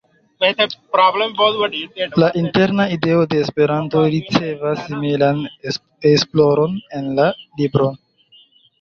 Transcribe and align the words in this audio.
La 2.21 2.31
interna 2.41 2.89
ideo 2.97 3.21
de 3.35 3.39
Esperanto 3.45 4.03
ricevas 4.17 4.83
similan 4.89 5.47
esploron 6.17 6.77
en 7.01 7.17
la 7.21 7.33
libro. 7.63 7.97